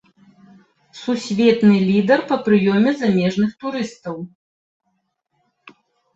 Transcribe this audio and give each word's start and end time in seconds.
Сусветны 1.01 1.75
лідар 1.89 2.19
па 2.31 2.35
прыёме 2.47 2.91
замежных 3.03 3.51
турыстаў. 3.67 4.19